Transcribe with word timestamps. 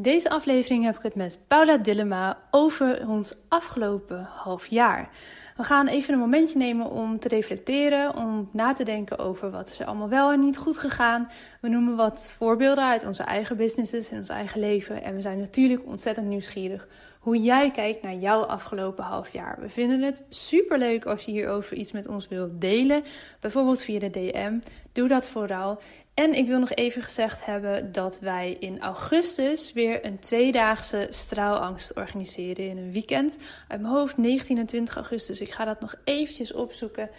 Deze 0.00 0.30
aflevering 0.30 0.84
heb 0.84 0.96
ik 0.96 1.02
het 1.02 1.14
met 1.14 1.38
Paula 1.46 1.78
Dillema 1.78 2.38
over 2.50 3.08
ons 3.08 3.34
afgelopen 3.48 4.28
half 4.30 4.66
jaar. 4.66 5.08
We 5.56 5.64
gaan 5.64 5.86
even 5.86 6.14
een 6.14 6.20
momentje 6.20 6.58
nemen 6.58 6.90
om 6.90 7.18
te 7.18 7.28
reflecteren, 7.28 8.16
om 8.16 8.48
na 8.52 8.72
te 8.72 8.84
denken 8.84 9.18
over 9.18 9.50
wat 9.50 9.70
is 9.70 9.80
er 9.80 9.86
allemaal 9.86 10.08
wel 10.08 10.32
en 10.32 10.40
niet 10.40 10.56
goed 10.56 10.78
gegaan. 10.78 11.30
We 11.60 11.68
noemen 11.68 11.96
wat 11.96 12.32
voorbeelden 12.36 12.84
uit 12.84 13.06
onze 13.06 13.22
eigen 13.22 13.56
businesses 13.56 14.10
en 14.10 14.18
ons 14.18 14.28
eigen 14.28 14.60
leven. 14.60 15.02
En 15.02 15.14
we 15.14 15.20
zijn 15.20 15.38
natuurlijk 15.38 15.86
ontzettend 15.86 16.26
nieuwsgierig 16.26 16.88
hoe 17.18 17.38
jij 17.38 17.70
kijkt 17.70 18.02
naar 18.02 18.14
jouw 18.14 18.42
afgelopen 18.42 19.04
half 19.04 19.32
jaar. 19.32 19.58
We 19.60 19.68
vinden 19.68 20.02
het 20.02 20.24
super 20.28 20.78
leuk 20.78 21.06
als 21.06 21.24
je 21.24 21.30
hierover 21.30 21.76
iets 21.76 21.92
met 21.92 22.08
ons 22.08 22.28
wilt 22.28 22.60
delen, 22.60 23.02
bijvoorbeeld 23.40 23.82
via 23.82 23.98
de 23.98 24.10
DM. 24.10 24.58
Doe 24.92 25.08
dat 25.08 25.28
vooral. 25.28 25.80
En 26.18 26.32
ik 26.32 26.46
wil 26.46 26.58
nog 26.58 26.70
even 26.74 27.02
gezegd 27.02 27.44
hebben 27.44 27.92
dat 27.92 28.20
wij 28.20 28.56
in 28.58 28.80
augustus 28.80 29.72
weer 29.72 30.04
een 30.04 30.18
tweedaagse 30.18 31.06
straalangst 31.10 31.96
organiseren 31.96 32.68
in 32.68 32.78
een 32.78 32.92
weekend. 32.92 33.38
Uit 33.68 33.80
mijn 33.80 33.92
hoofd 33.92 34.16
19 34.16 34.58
en 34.58 34.66
20 34.66 34.94
augustus. 34.94 35.40
Ik 35.40 35.50
ga 35.50 35.64
dat 35.64 35.80
nog 35.80 35.94
eventjes 36.04 36.52
opzoeken. 36.52 37.10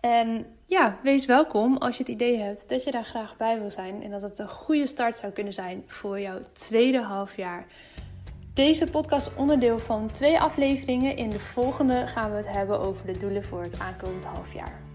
En 0.00 0.46
ja, 0.64 0.98
wees 1.02 1.26
welkom 1.26 1.76
als 1.76 1.96
je 1.96 2.02
het 2.02 2.12
idee 2.12 2.38
hebt 2.38 2.64
dat 2.66 2.84
je 2.84 2.90
daar 2.90 3.04
graag 3.04 3.36
bij 3.36 3.58
wil 3.60 3.70
zijn. 3.70 4.02
En 4.02 4.10
dat 4.10 4.22
het 4.22 4.38
een 4.38 4.48
goede 4.48 4.86
start 4.86 5.16
zou 5.16 5.32
kunnen 5.32 5.52
zijn 5.52 5.84
voor 5.86 6.20
jouw 6.20 6.40
tweede 6.52 7.02
halfjaar. 7.02 7.66
Deze 8.54 8.86
podcast 8.86 9.30
onderdeel 9.36 9.78
van 9.78 10.10
twee 10.10 10.40
afleveringen. 10.40 11.16
In 11.16 11.30
de 11.30 11.40
volgende 11.40 12.06
gaan 12.06 12.30
we 12.30 12.36
het 12.36 12.52
hebben 12.52 12.80
over 12.80 13.06
de 13.06 13.18
doelen 13.18 13.44
voor 13.44 13.62
het 13.62 13.78
aankomend 13.78 14.24
halfjaar. 14.24 14.87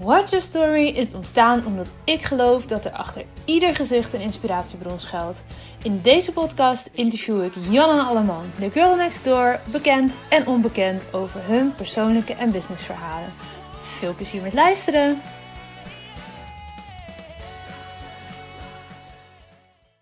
Watch 0.00 0.30
Your 0.30 0.44
Story 0.44 0.86
is 0.86 1.14
ontstaan 1.14 1.66
omdat 1.66 1.90
ik 2.04 2.22
geloof 2.22 2.66
dat 2.66 2.84
er 2.84 2.92
achter 2.92 3.24
ieder 3.44 3.74
gezicht 3.74 4.12
een 4.12 4.20
inspiratiebron 4.20 5.00
schuilt. 5.00 5.44
In 5.82 6.00
deze 6.00 6.32
podcast 6.32 6.90
interview 6.92 7.44
ik 7.44 7.52
Jan 7.70 7.98
en 7.98 8.06
Alleman, 8.06 8.44
de 8.58 8.70
girl 8.70 8.96
next 8.96 9.24
door, 9.24 9.60
bekend 9.72 10.16
en 10.28 10.46
onbekend 10.46 11.14
over 11.14 11.40
hun 11.44 11.74
persoonlijke 11.74 12.34
en 12.34 12.50
businessverhalen. 12.50 13.32
Veel 13.80 14.14
plezier 14.14 14.42
met 14.42 14.54
luisteren! 14.54 15.20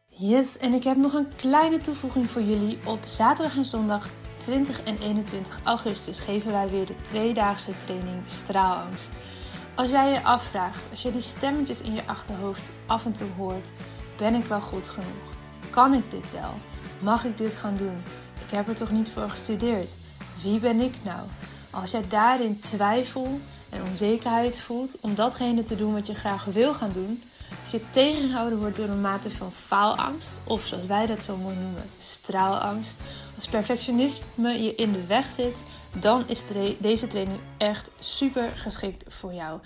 Yes, 0.08 0.58
en 0.58 0.72
ik 0.72 0.84
heb 0.84 0.96
nog 0.96 1.12
een 1.12 1.28
kleine 1.36 1.80
toevoeging 1.80 2.30
voor 2.30 2.42
jullie. 2.42 2.78
Op 2.84 2.98
zaterdag 3.04 3.56
en 3.56 3.64
zondag 3.64 4.08
20 4.36 4.82
en 4.82 4.96
21 5.02 5.58
augustus 5.64 6.18
geven 6.18 6.52
wij 6.52 6.68
weer 6.68 6.86
de 6.86 6.96
tweedaagse 7.02 7.72
training 7.86 8.22
Straalangst. 8.26 9.17
Als 9.78 9.88
jij 9.88 10.12
je 10.12 10.22
afvraagt, 10.22 10.86
als 10.90 11.02
je 11.02 11.10
die 11.10 11.20
stemmetjes 11.20 11.80
in 11.80 11.94
je 11.94 12.06
achterhoofd 12.06 12.70
af 12.86 13.04
en 13.04 13.12
toe 13.12 13.28
hoort, 13.36 13.66
ben 14.16 14.34
ik 14.34 14.44
wel 14.44 14.60
goed 14.60 14.88
genoeg? 14.88 15.34
Kan 15.70 15.94
ik 15.94 16.10
dit 16.10 16.32
wel? 16.32 16.50
Mag 17.00 17.24
ik 17.24 17.38
dit 17.38 17.52
gaan 17.52 17.76
doen? 17.76 17.96
Ik 18.44 18.50
heb 18.50 18.68
er 18.68 18.76
toch 18.76 18.90
niet 18.90 19.08
voor 19.08 19.28
gestudeerd? 19.30 19.92
Wie 20.42 20.58
ben 20.58 20.80
ik 20.80 20.94
nou? 21.02 21.20
Als 21.70 21.90
jij 21.90 22.08
daarin 22.08 22.60
twijfel 22.60 23.40
en 23.68 23.82
onzekerheid 23.82 24.58
voelt 24.58 24.96
om 25.00 25.14
datgene 25.14 25.62
te 25.62 25.76
doen 25.76 25.92
wat 25.92 26.06
je 26.06 26.14
graag 26.14 26.44
wil 26.44 26.74
gaan 26.74 26.92
doen, 26.92 27.22
als 27.62 27.70
je 27.70 27.90
tegengehouden 27.90 28.58
wordt 28.58 28.76
door 28.76 28.88
een 28.88 29.00
mate 29.00 29.30
van 29.30 29.52
faalangst, 29.52 30.38
of 30.44 30.66
zoals 30.66 30.86
wij 30.86 31.06
dat 31.06 31.22
zo 31.22 31.36
mooi 31.36 31.56
noemen, 31.56 31.90
straalangst, 32.00 32.96
als 33.36 33.46
perfectionisme 33.46 34.62
je 34.62 34.74
in 34.74 34.92
de 34.92 35.06
weg 35.06 35.30
zit, 35.30 35.62
dan 35.92 36.24
is 36.26 36.42
deze 36.78 37.06
training 37.06 37.40
echt 37.56 37.90
super 37.98 38.48
geschikt 38.54 39.04
voor 39.08 39.32
jou. 39.32 39.60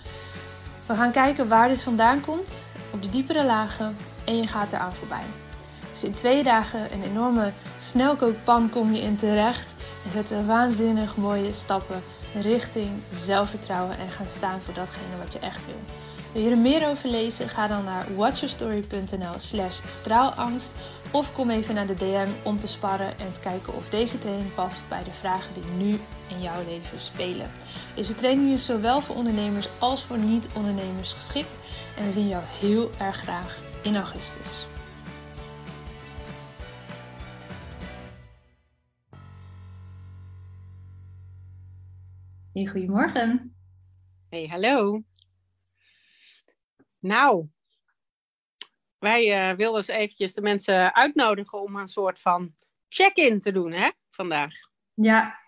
We 0.85 0.95
gaan 0.95 1.11
kijken 1.11 1.47
waar 1.47 1.67
dit 1.67 1.81
vandaan 1.81 2.21
komt, 2.21 2.61
op 2.91 3.01
de 3.01 3.09
diepere 3.09 3.45
lagen 3.45 3.97
en 4.25 4.37
je 4.37 4.47
gaat 4.47 4.71
eraan 4.71 4.93
voorbij. 4.93 5.23
Dus 5.91 6.03
in 6.03 6.13
twee 6.13 6.43
dagen 6.43 6.93
een 6.93 7.03
enorme 7.03 7.51
snelkookpan 7.79 8.69
kom 8.69 8.93
je 8.93 9.01
in 9.01 9.17
terecht 9.17 9.73
en 10.05 10.11
zet 10.11 10.45
waanzinnig 10.45 11.17
mooie 11.17 11.53
stappen 11.53 12.03
richting 12.41 12.89
zelfvertrouwen 13.25 13.97
en 13.97 14.09
gaan 14.09 14.29
staan 14.29 14.61
voor 14.61 14.73
datgene 14.73 15.17
wat 15.23 15.33
je 15.33 15.39
echt 15.39 15.65
wil. 15.65 16.02
Wil 16.33 16.41
je 16.41 16.49
er 16.49 16.57
meer 16.57 16.87
over 16.87 17.09
lezen? 17.09 17.49
Ga 17.49 17.67
dan 17.67 17.83
naar 17.83 18.15
watchyourstory.nl 18.15 19.39
slash 19.39 19.81
straalangst 19.87 20.71
of 21.11 21.33
kom 21.33 21.49
even 21.49 21.75
naar 21.75 21.87
de 21.87 21.93
DM 21.93 22.27
om 22.43 22.57
te 22.57 22.67
sparren 22.67 23.19
en 23.19 23.33
te 23.33 23.39
kijken 23.39 23.75
of 23.75 23.89
deze 23.89 24.19
training 24.19 24.53
past 24.53 24.89
bij 24.89 25.03
de 25.03 25.11
vragen 25.11 25.53
die 25.53 25.63
nu 25.77 25.99
in 26.29 26.41
jouw 26.41 26.63
leven 26.65 27.01
spelen. 27.01 27.51
Deze 27.95 28.15
training 28.15 28.51
is 28.51 28.65
zowel 28.65 29.01
voor 29.01 29.15
ondernemers 29.15 29.69
als 29.79 30.03
voor 30.03 30.17
niet-ondernemers 30.17 31.11
geschikt 31.11 31.59
en 31.97 32.05
we 32.05 32.11
zien 32.11 32.27
jou 32.27 32.43
heel 32.45 32.89
erg 32.99 33.15
graag 33.15 33.59
in 33.83 33.95
augustus. 33.95 34.65
Hey, 42.53 42.65
goedemorgen. 42.65 43.55
Hey, 44.29 44.47
hallo. 44.47 45.03
Nou, 47.03 47.47
wij 48.99 49.49
uh, 49.49 49.57
wilden 49.57 49.77
eens 49.77 49.87
eventjes 49.87 50.33
de 50.33 50.41
mensen 50.41 50.95
uitnodigen 50.95 51.61
om 51.61 51.75
een 51.75 51.87
soort 51.87 52.19
van 52.19 52.53
check-in 52.89 53.39
te 53.39 53.51
doen, 53.51 53.71
hè, 53.71 53.89
vandaag. 54.11 54.53
Ja. 54.93 55.39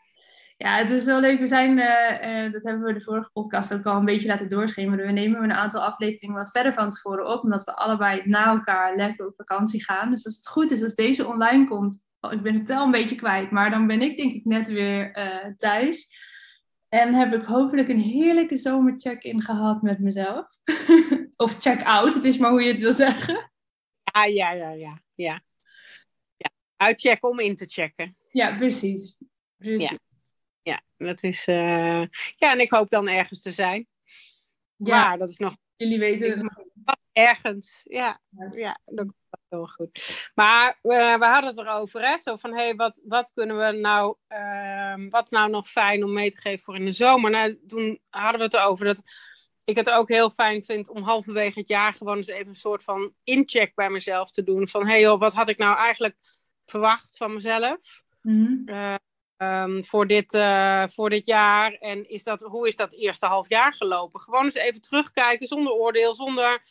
ja, 0.57 0.77
het 0.77 0.89
is 0.89 1.03
wel 1.03 1.19
leuk. 1.19 1.39
We 1.39 1.47
zijn, 1.47 1.77
uh, 1.77 2.45
uh, 2.45 2.51
dat 2.51 2.63
hebben 2.63 2.83
we 2.83 2.93
de 2.93 3.01
vorige 3.01 3.29
podcast 3.33 3.73
ook 3.73 3.85
al 3.85 3.95
een 3.95 4.05
beetje 4.05 4.27
laten 4.27 4.49
doorschemeren. 4.49 5.05
We 5.05 5.11
nemen 5.11 5.43
een 5.43 5.53
aantal 5.53 5.83
afleveringen 5.83 6.35
wat 6.35 6.51
verder 6.51 6.73
van 6.73 6.89
tevoren 6.89 7.27
op, 7.27 7.43
omdat 7.43 7.63
we 7.63 7.75
allebei 7.75 8.21
na 8.25 8.45
elkaar 8.45 8.95
lekker 8.95 9.27
op 9.27 9.35
vakantie 9.35 9.83
gaan. 9.83 10.11
Dus 10.11 10.25
als 10.25 10.35
het 10.35 10.47
goed 10.47 10.71
is, 10.71 10.83
als 10.83 10.95
deze 10.95 11.27
online 11.27 11.67
komt, 11.67 12.03
oh, 12.19 12.31
ik 12.31 12.41
ben 12.41 12.53
het 12.53 12.65
tel 12.65 12.83
een 12.83 12.91
beetje 12.91 13.15
kwijt, 13.15 13.51
maar 13.51 13.69
dan 13.69 13.87
ben 13.87 14.01
ik 14.01 14.17
denk 14.17 14.33
ik 14.33 14.45
net 14.45 14.67
weer 14.67 15.11
thuis. 15.57 16.07
En 16.95 17.13
heb 17.13 17.33
ik 17.33 17.45
hopelijk 17.45 17.89
een 17.89 17.99
heerlijke 17.99 18.57
zomercheck-in 18.57 19.41
gehad 19.41 19.81
met 19.81 19.99
mezelf. 19.99 20.47
of 21.35 21.57
check-out, 21.59 22.13
het 22.13 22.23
is 22.23 22.37
maar 22.37 22.49
hoe 22.49 22.61
je 22.61 22.71
het 22.71 22.81
wil 22.81 22.93
zeggen. 22.93 23.51
Ja, 24.13 24.25
ja, 24.25 24.51
ja, 24.51 24.69
ja. 24.71 25.01
ja. 25.15 25.41
ja. 26.37 26.49
Uitchecken 26.75 27.29
om 27.29 27.39
in 27.39 27.55
te 27.55 27.65
checken. 27.65 28.17
Ja, 28.31 28.57
precies. 28.57 29.23
precies. 29.57 29.89
Ja. 29.89 29.97
ja, 30.61 30.81
dat 30.97 31.23
is... 31.23 31.47
Uh... 31.47 32.05
Ja, 32.35 32.51
en 32.51 32.59
ik 32.59 32.71
hoop 32.71 32.89
dan 32.89 33.07
ergens 33.07 33.41
te 33.41 33.51
zijn. 33.51 33.87
Ja, 34.75 35.07
maar 35.07 35.17
dat 35.17 35.29
is 35.29 35.37
nog... 35.37 35.57
Jullie 35.75 35.99
weten... 35.99 36.51
Ergens, 37.15 37.81
ja. 37.83 38.19
Ja, 38.51 38.79
dat 38.85 39.07
heel 39.49 39.67
goed. 39.67 40.29
Maar 40.35 40.79
uh, 40.83 41.17
we 41.17 41.25
hadden 41.25 41.49
het 41.49 41.57
erover, 41.57 42.07
hè? 42.07 42.17
Zo 42.17 42.35
van, 42.35 42.51
hé, 42.51 42.63
hey, 42.63 42.75
wat, 42.75 43.01
wat 43.05 43.31
kunnen 43.33 43.57
we 43.57 43.71
nou, 43.71 44.15
uh, 44.29 45.09
wat 45.09 45.31
nou 45.31 45.49
nog 45.49 45.69
fijn 45.69 46.03
om 46.03 46.13
mee 46.13 46.31
te 46.31 46.41
geven 46.41 46.63
voor 46.63 46.75
in 46.75 46.85
de 46.85 46.91
zomer? 46.91 47.31
Nou, 47.31 47.59
toen 47.67 47.99
hadden 48.09 48.37
we 48.37 48.43
het 48.43 48.53
erover 48.53 48.85
dat 48.85 49.01
ik 49.63 49.75
het 49.75 49.89
ook 49.89 50.09
heel 50.09 50.29
fijn 50.29 50.63
vind 50.63 50.89
om 50.89 51.03
halverwege 51.03 51.59
het 51.59 51.67
jaar 51.67 51.93
gewoon 51.93 52.17
eens 52.17 52.27
even 52.27 52.47
een 52.47 52.55
soort 52.55 52.83
van 52.83 53.13
incheck 53.23 53.75
bij 53.75 53.89
mezelf 53.89 54.31
te 54.31 54.43
doen. 54.43 54.67
Van, 54.67 54.81
hé 54.81 54.91
hey, 54.91 55.01
joh, 55.01 55.19
wat 55.19 55.33
had 55.33 55.49
ik 55.49 55.57
nou 55.57 55.77
eigenlijk 55.77 56.15
verwacht 56.65 57.17
van 57.17 57.33
mezelf? 57.33 58.03
Mm 58.21 58.63
-hmm. 58.65 59.83
voor, 59.83 60.07
dit, 60.07 60.33
uh, 60.33 60.87
voor 60.87 61.09
dit 61.09 61.25
jaar. 61.25 61.73
En 61.73 62.09
is 62.09 62.23
dat, 62.23 62.41
hoe 62.41 62.67
is 62.67 62.75
dat 62.75 62.93
eerste 62.93 63.25
half 63.25 63.49
jaar 63.49 63.73
gelopen? 63.73 64.21
Gewoon 64.21 64.43
eens 64.43 64.55
even 64.55 64.81
terugkijken 64.81 65.47
zonder 65.47 65.73
oordeel, 65.73 66.13
zonder 66.13 66.61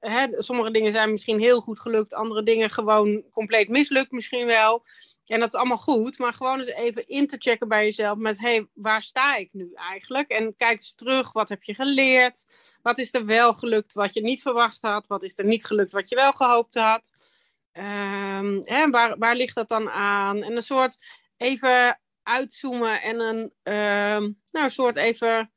hè, 0.00 0.26
sommige 0.42 0.70
dingen 0.70 0.92
zijn 0.92 1.10
misschien 1.10 1.40
heel 1.40 1.60
goed 1.60 1.80
gelukt, 1.80 2.14
andere 2.14 2.42
dingen 2.42 2.70
gewoon 2.70 3.22
compleet 3.30 3.68
mislukt 3.68 4.10
misschien 4.10 4.46
wel. 4.46 4.84
En 5.26 5.40
dat 5.40 5.48
is 5.48 5.58
allemaal 5.58 5.76
goed, 5.76 6.18
maar 6.18 6.32
gewoon 6.32 6.58
eens 6.58 6.68
even 6.68 7.08
in 7.08 7.26
te 7.26 7.36
checken 7.38 7.68
bij 7.68 7.84
jezelf 7.84 8.18
met, 8.18 8.38
hé, 8.38 8.48
hey, 8.54 8.66
waar 8.74 9.02
sta 9.02 9.36
ik 9.36 9.48
nu 9.52 9.72
eigenlijk? 9.74 10.30
En 10.30 10.56
kijk 10.56 10.78
eens 10.78 10.94
terug, 10.94 11.32
wat 11.32 11.48
heb 11.48 11.62
je 11.62 11.74
geleerd? 11.74 12.46
Wat 12.82 12.98
is 12.98 13.14
er 13.14 13.26
wel 13.26 13.54
gelukt 13.54 13.92
wat 13.92 14.14
je 14.14 14.22
niet 14.22 14.42
verwacht 14.42 14.82
had? 14.82 15.06
Wat 15.06 15.22
is 15.22 15.38
er 15.38 15.44
niet 15.44 15.64
gelukt 15.64 15.92
wat 15.92 16.08
je 16.08 16.14
wel 16.14 16.32
gehoopt 16.32 16.74
had? 16.74 17.14
Um, 17.72 18.60
hè, 18.64 18.90
waar, 18.90 19.18
waar 19.18 19.36
ligt 19.36 19.54
dat 19.54 19.68
dan 19.68 19.90
aan? 19.90 20.42
En 20.42 20.56
een 20.56 20.62
soort 20.62 20.98
even 21.36 22.00
uitzoomen 22.22 23.02
en 23.02 23.20
een, 23.20 23.38
um, 23.74 24.40
nou, 24.50 24.64
een 24.64 24.70
soort 24.70 24.96
even 24.96 25.50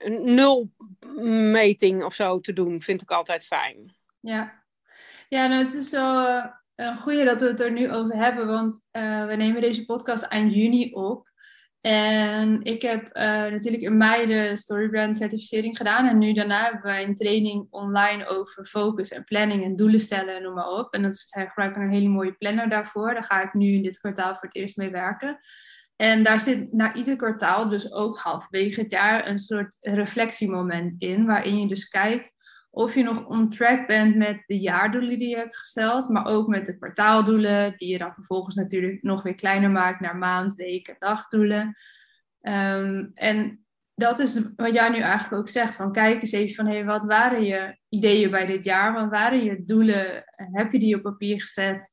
een 0.00 0.34
nulmeting 1.14 2.04
of 2.04 2.14
zo 2.14 2.40
te 2.40 2.52
doen, 2.52 2.82
vind 2.82 3.02
ik 3.02 3.10
altijd 3.10 3.44
fijn. 3.44 3.94
Ja, 4.20 4.62
ja 5.28 5.46
nou, 5.46 5.64
het 5.64 5.74
is 5.74 5.90
wel 5.90 6.28
uh, 6.28 6.44
een 6.74 6.96
goede 6.96 7.24
dat 7.24 7.40
we 7.40 7.46
het 7.46 7.60
er 7.60 7.72
nu 7.72 7.92
over 7.92 8.16
hebben, 8.16 8.46
want 8.46 8.80
uh, 8.92 9.26
we 9.26 9.36
nemen 9.36 9.62
deze 9.62 9.84
podcast 9.84 10.22
eind 10.22 10.54
juni 10.54 10.92
op. 10.92 11.28
En 11.80 12.62
ik 12.62 12.82
heb 12.82 13.04
uh, 13.04 13.22
natuurlijk 13.22 13.82
in 13.82 13.96
mei 13.96 14.26
de 14.26 14.56
Storybrand 14.56 15.16
certificering 15.16 15.76
gedaan. 15.76 16.08
En 16.08 16.18
nu 16.18 16.32
daarna 16.32 16.62
hebben 16.62 16.82
wij 16.82 17.04
een 17.04 17.14
training 17.14 17.66
online 17.70 18.26
over 18.26 18.66
focus 18.66 19.10
en 19.10 19.24
planning 19.24 19.64
en 19.64 19.76
doelen 19.76 20.00
stellen 20.00 20.36
en 20.36 20.42
noem 20.42 20.54
maar 20.54 20.68
op. 20.68 20.94
En 20.94 21.02
dat 21.02 21.12
is, 21.12 21.26
wij 21.34 21.46
gebruiken 21.46 21.82
een 21.82 21.90
hele 21.90 22.08
mooie 22.08 22.32
planner 22.32 22.68
daarvoor. 22.68 23.14
Daar 23.14 23.24
ga 23.24 23.42
ik 23.42 23.54
nu 23.54 23.72
in 23.72 23.82
dit 23.82 23.98
kwartaal 23.98 24.34
voor 24.34 24.48
het 24.48 24.56
eerst 24.56 24.76
mee 24.76 24.90
werken. 24.90 25.40
En 26.00 26.22
daar 26.22 26.40
zit 26.40 26.72
na 26.72 26.94
ieder 26.94 27.16
kwartaal, 27.16 27.68
dus 27.68 27.92
ook 27.92 28.18
halverwege 28.18 28.80
het 28.80 28.90
jaar, 28.90 29.26
een 29.26 29.38
soort 29.38 29.76
reflectiemoment 29.80 30.94
in, 30.98 31.26
waarin 31.26 31.60
je 31.60 31.68
dus 31.68 31.88
kijkt 31.88 32.32
of 32.70 32.94
je 32.94 33.02
nog 33.02 33.26
on 33.26 33.50
track 33.50 33.86
bent 33.86 34.16
met 34.16 34.42
de 34.46 34.58
jaardoelen 34.58 35.18
die 35.18 35.28
je 35.28 35.36
hebt 35.36 35.56
gesteld, 35.56 36.08
maar 36.08 36.26
ook 36.26 36.48
met 36.48 36.66
de 36.66 36.78
kwartaaldoelen, 36.78 37.72
die 37.76 37.88
je 37.88 37.98
dan 37.98 38.14
vervolgens 38.14 38.54
natuurlijk 38.54 39.02
nog 39.02 39.22
weer 39.22 39.34
kleiner 39.34 39.70
maakt 39.70 40.00
naar 40.00 40.16
maand, 40.16 40.54
week 40.54 40.88
en 40.88 40.96
dagdoelen. 40.98 41.76
Ehm, 42.40 43.06
en 43.14 43.64
dat 43.94 44.18
is 44.18 44.40
wat 44.56 44.74
jij 44.74 44.88
nu 44.88 44.98
eigenlijk 44.98 45.42
ook 45.42 45.48
zegt. 45.48 45.74
Van 45.74 45.92
kijk 45.92 46.20
eens 46.20 46.32
even 46.32 46.54
van 46.54 46.66
hey, 46.66 46.84
wat 46.84 47.04
waren 47.04 47.44
je 47.44 47.76
ideeën 47.88 48.30
bij 48.30 48.46
dit 48.46 48.64
jaar? 48.64 48.92
Wat 48.92 49.10
waren 49.10 49.44
je 49.44 49.64
doelen? 49.64 50.24
Heb 50.34 50.72
je 50.72 50.78
die 50.78 50.96
op 50.96 51.02
papier 51.02 51.40
gezet? 51.40 51.92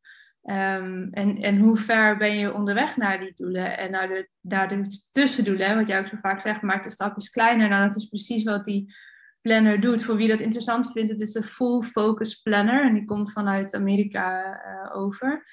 Um, 0.50 1.08
en, 1.12 1.38
en 1.42 1.58
hoe 1.58 1.78
ver 1.78 2.18
ben 2.18 2.38
je 2.38 2.54
onderweg 2.54 2.98
naar 2.98 3.20
die 3.20 3.34
doelen 3.36 3.78
en 3.78 3.92
naar 3.92 4.08
de, 4.08 5.10
tussendoelen? 5.12 5.76
Wat 5.76 5.88
jij 5.88 6.00
ook 6.00 6.08
zo 6.08 6.18
vaak 6.22 6.40
zegt, 6.40 6.62
maak 6.62 6.84
de 6.84 6.90
stapjes 6.90 7.30
kleiner. 7.30 7.70
Nou, 7.70 7.88
dat 7.88 7.98
is 7.98 8.06
precies 8.06 8.44
wat 8.44 8.66
die 8.66 8.96
planner 9.42 9.82
doet. 9.82 10.04
Voor 10.04 10.16
wie 10.16 10.28
dat 10.28 10.40
interessant 10.40 10.92
vindt, 10.92 11.12
het 11.12 11.22
is 11.22 11.34
een 11.34 11.44
full 11.44 11.82
focus 11.82 12.42
planner. 12.42 12.86
En 12.86 12.94
die 12.94 13.06
komt 13.06 13.32
vanuit 13.32 13.76
Amerika 13.76 14.44
uh, 14.44 14.98
over. 14.98 15.46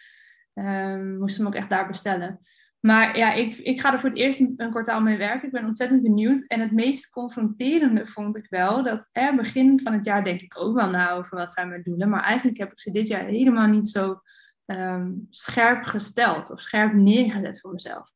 Um, 0.54 1.18
moest 1.18 1.36
hem 1.36 1.46
ook 1.46 1.54
echt 1.54 1.68
daar 1.68 1.86
bestellen. 1.86 2.40
Maar 2.80 3.16
ja, 3.16 3.32
ik, 3.32 3.56
ik 3.56 3.80
ga 3.80 3.92
er 3.92 3.98
voor 3.98 4.08
het 4.08 4.18
eerst 4.18 4.40
een, 4.40 4.54
een, 4.56 4.70
kwartaal 4.70 5.00
mee 5.00 5.16
werken. 5.16 5.46
Ik 5.46 5.52
ben 5.52 5.64
ontzettend 5.64 6.02
benieuwd. 6.02 6.46
En 6.46 6.60
het 6.60 6.72
meest 6.72 7.10
confronterende 7.10 8.06
vond 8.06 8.36
ik 8.36 8.46
wel 8.48 8.82
dat 8.82 9.08
er 9.12 9.34
begin 9.34 9.80
van 9.80 9.92
het 9.92 10.04
jaar 10.04 10.24
denk 10.24 10.40
ik 10.40 10.58
ook 10.58 10.74
wel 10.74 10.90
na 10.90 11.12
over 11.12 11.36
wat 11.36 11.52
zijn 11.52 11.68
mijn 11.68 11.82
doelen. 11.82 12.08
Maar 12.08 12.22
eigenlijk 12.22 12.58
heb 12.58 12.70
ik 12.70 12.78
ze 12.78 12.90
dit 12.90 13.08
jaar 13.08 13.24
helemaal 13.24 13.66
niet 13.66 13.88
zo 13.88 14.20
um, 14.66 15.26
scherp 15.30 15.84
gesteld 15.84 16.50
of 16.50 16.60
scherp 16.60 16.92
neergezet 16.92 17.60
voor 17.60 17.72
mezelf. 17.72 18.10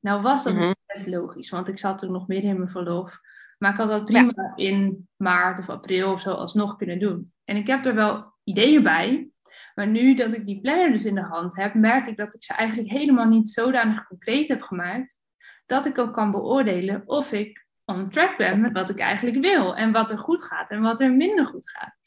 Nou 0.00 0.22
was 0.22 0.44
dat 0.44 0.54
mm 0.54 0.74
best 0.86 1.06
logisch, 1.06 1.50
want 1.50 1.68
ik 1.68 1.78
zat 1.78 1.98
toen 1.98 2.12
nog 2.12 2.26
midden 2.26 2.50
in 2.50 2.56
mijn 2.56 2.70
verlof. 2.70 3.20
Maar 3.58 3.72
ik 3.72 3.78
had 3.78 3.88
dat 3.88 4.04
prima 4.04 4.52
in 4.54 5.08
maart 5.16 5.58
of 5.58 5.68
april 5.68 6.12
of 6.12 6.20
zo 6.20 6.32
alsnog 6.32 6.76
kunnen 6.76 6.98
doen. 6.98 7.32
En 7.44 7.56
ik 7.56 7.66
heb 7.66 7.84
er 7.84 7.94
wel 7.94 8.34
ideeën 8.44 8.82
bij. 8.82 9.28
Maar 9.74 9.86
nu 9.86 10.14
dat 10.14 10.34
ik 10.34 10.46
die 10.46 10.60
planner 10.60 10.90
dus 10.90 11.04
in 11.04 11.14
de 11.14 11.22
hand 11.22 11.56
heb, 11.56 11.74
merk 11.74 12.08
ik 12.08 12.16
dat 12.16 12.34
ik 12.34 12.44
ze 12.44 12.52
eigenlijk 12.52 12.90
helemaal 12.90 13.26
niet 13.26 13.48
zodanig 13.48 14.06
concreet 14.06 14.48
heb 14.48 14.62
gemaakt. 14.62 15.18
Dat 15.66 15.86
ik 15.86 15.98
ook 15.98 16.14
kan 16.14 16.30
beoordelen 16.30 17.02
of 17.06 17.32
ik 17.32 17.66
on 17.84 18.10
track 18.10 18.36
ben 18.36 18.60
met 18.60 18.72
wat 18.72 18.90
ik 18.90 18.98
eigenlijk 18.98 19.40
wil. 19.40 19.76
En 19.76 19.92
wat 19.92 20.10
er 20.10 20.18
goed 20.18 20.42
gaat 20.42 20.70
en 20.70 20.80
wat 20.80 21.00
er 21.00 21.12
minder 21.12 21.46
goed 21.46 21.70
gaat. 21.70 21.98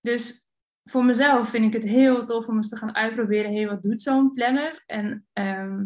Dus 0.00 0.43
voor 0.84 1.04
mezelf 1.04 1.48
vind 1.48 1.64
ik 1.64 1.72
het 1.72 1.90
heel 1.90 2.26
tof 2.26 2.48
om 2.48 2.56
eens 2.56 2.68
te 2.68 2.76
gaan 2.76 2.94
uitproberen. 2.94 3.50
Hé, 3.50 3.56
hey, 3.56 3.68
wat 3.68 3.82
doet 3.82 4.02
zo'n 4.02 4.32
planner? 4.32 4.82
En 4.86 5.26
ehm, 5.32 5.84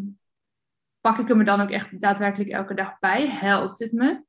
pak 1.01 1.19
ik 1.19 1.29
hem 1.29 1.39
er 1.39 1.45
dan 1.45 1.61
ook 1.61 1.71
echt 1.71 2.01
daadwerkelijk 2.01 2.51
elke 2.51 2.75
dag 2.75 2.99
bij? 2.99 3.29
Helpt 3.29 3.79
het 3.79 3.93
me? 3.93 4.23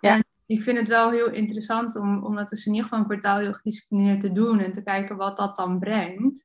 Ja. 0.00 0.14
En 0.14 0.24
ik 0.46 0.62
vind 0.62 0.78
het 0.78 0.88
wel 0.88 1.10
heel 1.10 1.30
interessant 1.30 1.96
om, 1.96 2.24
om 2.24 2.34
dat 2.34 2.48
dus 2.48 2.66
in 2.66 2.72
ieder 2.72 2.88
geval 2.88 2.98
een 2.98 3.10
kwartaal 3.10 3.38
heel 3.38 3.52
gedisciplineerd 3.52 4.20
te 4.20 4.32
doen 4.32 4.60
en 4.60 4.72
te 4.72 4.82
kijken 4.82 5.16
wat 5.16 5.36
dat 5.36 5.56
dan 5.56 5.78
brengt. 5.78 6.44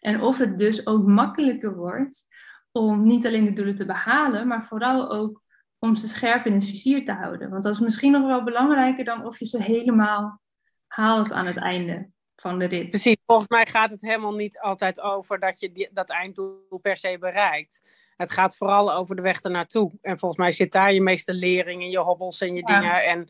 En 0.00 0.20
of 0.20 0.38
het 0.38 0.58
dus 0.58 0.86
ook 0.86 1.06
makkelijker 1.06 1.76
wordt 1.76 2.34
om 2.72 3.06
niet 3.06 3.26
alleen 3.26 3.44
de 3.44 3.52
doelen 3.52 3.74
te 3.74 3.86
behalen, 3.86 4.46
maar 4.46 4.64
vooral 4.64 5.10
ook 5.10 5.42
om 5.78 5.94
ze 5.94 6.08
scherp 6.08 6.46
in 6.46 6.52
het 6.52 6.64
vizier 6.64 7.04
te 7.04 7.12
houden. 7.12 7.50
Want 7.50 7.62
dat 7.62 7.72
is 7.72 7.80
misschien 7.80 8.12
nog 8.12 8.26
wel 8.26 8.44
belangrijker 8.44 9.04
dan 9.04 9.24
of 9.24 9.38
je 9.38 9.44
ze 9.44 9.62
helemaal 9.62 10.40
haalt 10.86 11.32
aan 11.32 11.46
het 11.46 11.56
einde 11.56 12.14
van 12.36 12.58
de 12.58 12.64
rit. 12.64 12.90
Precies, 12.90 13.16
volgens 13.26 13.48
mij 13.48 13.66
gaat 13.66 13.90
het 13.90 14.00
helemaal 14.00 14.34
niet 14.34 14.58
altijd 14.58 15.00
over 15.00 15.40
dat 15.40 15.60
je 15.60 15.72
die, 15.72 15.88
dat 15.92 16.10
einddoel 16.10 16.78
per 16.82 16.96
se 16.96 17.16
bereikt. 17.20 17.82
Het 18.16 18.30
gaat 18.30 18.56
vooral 18.56 18.94
over 18.94 19.16
de 19.16 19.22
weg 19.22 19.40
ernaartoe. 19.40 19.92
En 20.02 20.18
volgens 20.18 20.40
mij 20.40 20.52
zit 20.52 20.72
daar 20.72 20.92
je 20.92 21.00
meeste 21.00 21.34
lering 21.34 21.82
en 21.82 21.90
je 21.90 21.98
hobbels 21.98 22.40
en 22.40 22.54
je 22.54 22.62
dingen. 22.62 23.04
En, 23.04 23.28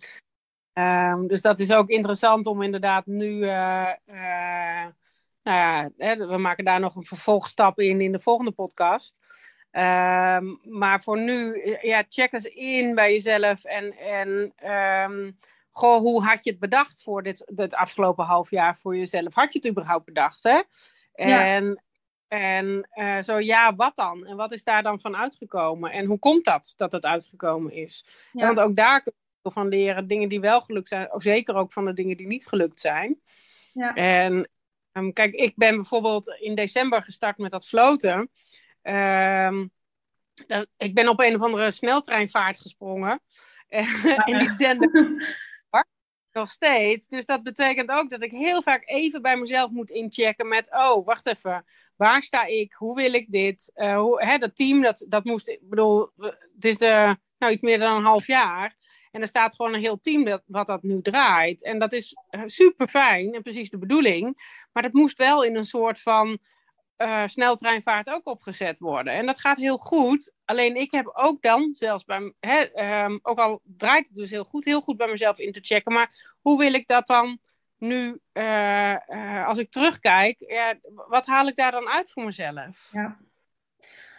um, 1.13 1.27
dus 1.27 1.41
dat 1.41 1.59
is 1.59 1.73
ook 1.73 1.89
interessant 1.89 2.47
om 2.47 2.63
inderdaad 2.63 3.07
nu. 3.07 3.31
Uh, 3.31 3.93
uh, 4.07 4.87
nou 5.43 5.59
ja, 5.59 5.91
hè, 5.97 6.27
we 6.27 6.37
maken 6.37 6.65
daar 6.65 6.81
nog 6.81 6.95
een 6.95 7.05
vervolgstap 7.05 7.81
in 7.81 8.01
in 8.01 8.13
de 8.13 8.21
volgende 8.21 8.51
podcast. 8.51 9.19
Um, 9.71 10.61
maar 10.63 11.03
voor 11.03 11.21
nu, 11.21 11.63
ja, 11.81 12.05
check 12.09 12.33
eens 12.33 12.45
in 12.45 12.95
bij 12.95 13.13
jezelf. 13.13 13.65
En, 13.65 13.97
en 13.99 14.53
um, 15.11 15.39
goh, 15.77 16.01
hoe 16.01 16.25
had 16.25 16.45
je 16.45 16.51
het 16.51 16.59
bedacht 16.59 17.03
voor 17.03 17.23
dit, 17.23 17.45
dit 17.47 17.75
afgelopen 17.75 18.25
half 18.25 18.51
jaar 18.51 18.79
voor 18.79 18.97
jezelf? 18.97 19.35
Had 19.35 19.53
je 19.53 19.59
het 19.59 19.69
überhaupt 19.69 20.05
bedacht, 20.05 20.43
hè? 20.43 20.61
En, 21.13 21.83
en 22.29 22.89
uh, 22.95 23.23
zo, 23.23 23.39
ja, 23.39 23.75
wat 23.75 23.97
dan? 23.97 24.27
En 24.27 24.37
wat 24.37 24.53
is 24.53 24.65
daar 24.65 24.83
dan 24.83 25.01
van 25.01 25.17
uitgekomen? 25.17 25.91
En 25.91 26.07
hoe 26.07 26.19
komt 26.19 26.45
dat, 26.45 26.75
dat 26.77 26.93
het 26.93 27.05
uitgekomen 27.05 27.73
is? 27.73 28.07
Ja. 28.33 28.47
Want 28.47 28.61
ook 28.61 28.77
daar 28.77 29.03
kun 29.03 29.13
je 29.43 29.51
van 29.51 29.69
leren, 29.69 30.07
dingen 30.07 30.29
die 30.29 30.41
wel 30.41 30.61
gelukt 30.61 30.89
zijn, 30.89 31.09
zeker 31.17 31.55
ook 31.55 31.73
van 31.73 31.85
de 31.85 31.93
dingen 31.93 32.17
die 32.17 32.27
niet 32.27 32.47
gelukt 32.47 32.81
zijn. 32.81 33.21
Ja. 33.73 33.95
En 33.95 34.49
um, 34.93 35.13
kijk, 35.13 35.35
ik 35.35 35.53
ben 35.57 35.75
bijvoorbeeld 35.75 36.37
in 36.39 36.55
december 36.55 37.03
gestart 37.03 37.39
met 37.39 37.51
dat 37.51 37.67
floten. 37.67 38.31
Um, 38.83 39.71
ik 40.77 40.95
ben 40.95 41.09
op 41.09 41.21
een 41.21 41.35
of 41.35 41.43
andere 41.43 41.71
sneltreinvaart 41.71 42.61
gesprongen. 42.61 43.21
in 44.25 44.39
die 44.39 44.51
zender 44.51 45.11
nog 46.37 46.51
steeds. 46.51 47.09
Dus 47.09 47.27
dat 47.27 47.43
betekent 47.43 47.91
ook 47.91 48.11
dat 48.11 48.23
ik 48.23 48.31
heel 48.31 48.63
vaak 48.63 48.83
even 48.85 49.23
bij 49.23 49.37
mezelf 49.37 49.71
moet 49.71 49.91
inchecken 49.91 50.49
met, 50.49 50.71
oh, 50.71 51.07
wacht 51.07 51.27
even, 51.27 51.65
waar 51.97 52.23
sta 52.23 52.45
ik? 52.45 52.73
Hoe 52.73 52.95
wil 52.95 53.13
ik 53.13 53.31
dit? 53.31 53.71
Uh, 53.75 53.99
hoe, 53.99 54.25
hè, 54.25 54.39
dat 54.39 54.57
team, 54.57 54.83
dat, 54.83 55.05
dat 55.09 55.25
moest, 55.25 55.49
ik 55.49 55.69
bedoel, 55.69 56.11
het 56.55 56.65
is 56.65 56.81
uh, 56.81 57.13
nou, 57.39 57.53
iets 57.53 57.63
meer 57.63 57.79
dan 57.79 57.97
een 57.97 58.05
half 58.05 58.27
jaar. 58.27 58.77
En 59.11 59.23
er 59.23 59.29
staat 59.29 59.55
gewoon 59.55 59.75
een 59.75 59.81
heel 59.81 60.01
team 60.01 60.25
dat, 60.25 60.43
wat 60.47 60.67
dat 60.67 60.83
nu 60.83 61.03
draait. 61.03 61.63
En 61.63 61.79
dat 61.79 61.93
is 61.93 62.17
eh, 62.31 62.43
super 62.47 62.89
fijn 62.89 63.35
en 63.35 63.43
precies 63.43 63.71
de 63.71 63.79
bedoeling. 63.79 64.55
Maar 64.73 64.83
dat 64.83 64.93
moest 64.93 65.19
wel 65.19 65.45
in 65.45 65.57
een 65.57 65.65
soort 65.65 66.01
van 66.01 66.39
uh, 66.99 67.23
sneltreinvaart 67.27 68.09
ook 68.09 68.27
opgezet 68.27 68.79
worden. 68.79 69.13
En 69.13 69.27
dat 69.27 69.41
gaat 69.41 69.57
heel 69.57 69.79
goed. 69.79 70.35
Alleen 70.45 70.77
ik 70.77 70.91
heb 70.91 71.11
ook 71.13 71.43
dan, 71.43 71.75
zelfs 71.75 72.05
bij, 72.05 72.33
hè, 72.41 73.05
um, 73.05 73.19
ook 73.23 73.39
al 73.39 73.61
draait 73.63 74.07
het 74.07 74.17
dus 74.17 74.31
heel 74.31 74.45
goed, 74.45 74.65
heel 74.65 74.81
goed 74.81 74.97
bij 74.97 75.09
mezelf 75.09 75.39
in 75.39 75.53
te 75.53 75.61
checken. 75.63 75.93
Maar 75.93 76.37
hoe 76.41 76.59
wil 76.59 76.75
ik 76.75 76.87
dat 76.87 77.07
dan 77.07 77.39
nu, 77.79 78.21
uh, 78.33 78.97
uh, 79.09 79.47
als 79.47 79.59
ik 79.59 79.71
terugkijk, 79.71 80.37
ja, 80.39 80.75
wat 81.09 81.27
haal 81.27 81.47
ik 81.47 81.57
daar 81.57 81.71
dan 81.71 81.89
uit 81.89 82.11
voor 82.11 82.25
mezelf? 82.25 82.89
Ja. 82.93 83.17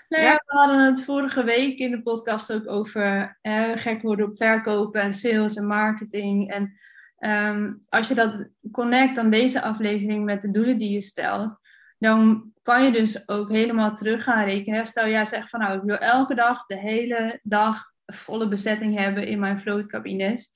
Nou 0.09 0.23
ja, 0.23 0.33
we 0.45 0.57
hadden 0.57 0.85
het 0.85 1.03
vorige 1.03 1.43
week 1.43 1.77
in 1.77 1.91
de 1.91 2.01
podcast 2.01 2.53
ook 2.53 2.69
over 2.69 3.37
gek 3.75 4.01
worden 4.01 4.25
op 4.25 4.37
verkopen 4.37 5.01
en 5.01 5.13
sales 5.13 5.55
en 5.55 5.67
marketing. 5.67 6.51
En 6.51 6.77
um, 7.19 7.79
als 7.89 8.07
je 8.07 8.15
dat 8.15 8.47
connect 8.71 9.17
aan 9.17 9.29
deze 9.29 9.61
aflevering 9.61 10.25
met 10.25 10.41
de 10.41 10.51
doelen 10.51 10.77
die 10.77 10.91
je 10.91 11.01
stelt, 11.01 11.59
dan 11.97 12.51
kan 12.61 12.83
je 12.83 12.91
dus 12.91 13.29
ook 13.29 13.49
helemaal 13.49 13.95
terug 13.95 14.23
gaan 14.23 14.45
rekenen. 14.45 14.87
Stel 14.87 15.07
jij 15.07 15.25
zegt 15.25 15.49
van 15.49 15.59
nou, 15.59 15.77
ik 15.77 15.83
wil 15.83 15.97
elke 15.97 16.35
dag 16.35 16.65
de 16.65 16.77
hele 16.77 17.39
dag 17.43 17.83
volle 18.05 18.47
bezetting 18.47 18.97
hebben 18.97 19.27
in 19.27 19.39
mijn 19.39 19.59
vlootcabines. 19.59 20.51